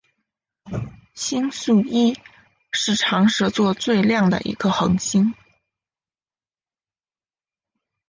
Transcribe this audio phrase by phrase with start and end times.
[1.13, 2.17] 星宿一
[2.71, 5.35] 是长蛇座最亮的一颗恒星。